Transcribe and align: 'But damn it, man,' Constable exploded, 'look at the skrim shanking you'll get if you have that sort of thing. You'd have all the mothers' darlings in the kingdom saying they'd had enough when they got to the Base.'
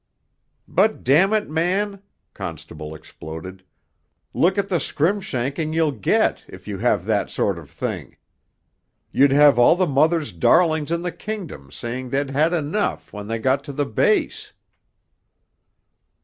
'But 0.67 1.03
damn 1.03 1.31
it, 1.31 1.47
man,' 1.47 2.01
Constable 2.33 2.95
exploded, 2.95 3.63
'look 4.33 4.57
at 4.57 4.67
the 4.67 4.79
skrim 4.79 5.21
shanking 5.21 5.75
you'll 5.75 5.91
get 5.91 6.43
if 6.47 6.67
you 6.67 6.79
have 6.79 7.05
that 7.05 7.29
sort 7.29 7.59
of 7.59 7.69
thing. 7.69 8.17
You'd 9.11 9.31
have 9.31 9.59
all 9.59 9.75
the 9.75 9.85
mothers' 9.85 10.31
darlings 10.33 10.91
in 10.91 11.03
the 11.03 11.11
kingdom 11.11 11.71
saying 11.71 12.09
they'd 12.09 12.31
had 12.31 12.51
enough 12.51 13.13
when 13.13 13.27
they 13.27 13.37
got 13.37 13.63
to 13.65 13.73
the 13.73 13.85
Base.' 13.85 14.53